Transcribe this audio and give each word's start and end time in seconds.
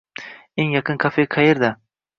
Eng 0.63 0.73
yaqin 0.77 1.01
kafe 1.05 1.27
qayerda? 1.37 1.75